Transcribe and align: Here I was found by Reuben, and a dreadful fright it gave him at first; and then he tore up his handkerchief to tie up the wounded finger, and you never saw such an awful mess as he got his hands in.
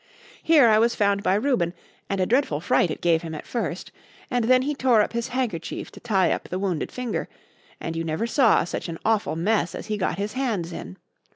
Here 0.41 0.67
I 0.67 0.79
was 0.79 0.95
found 0.95 1.21
by 1.21 1.35
Reuben, 1.35 1.75
and 2.09 2.19
a 2.19 2.25
dreadful 2.25 2.59
fright 2.59 2.89
it 2.89 3.01
gave 3.01 3.21
him 3.21 3.35
at 3.35 3.45
first; 3.45 3.91
and 4.31 4.45
then 4.45 4.63
he 4.63 4.73
tore 4.73 5.03
up 5.03 5.13
his 5.13 5.27
handkerchief 5.27 5.91
to 5.91 5.99
tie 5.99 6.31
up 6.31 6.49
the 6.49 6.57
wounded 6.57 6.91
finger, 6.91 7.29
and 7.79 7.95
you 7.95 8.03
never 8.03 8.25
saw 8.25 8.63
such 8.63 8.89
an 8.89 8.97
awful 9.05 9.35
mess 9.35 9.75
as 9.75 9.85
he 9.85 9.99
got 9.99 10.17
his 10.17 10.33
hands 10.33 10.73
in. 10.73 10.97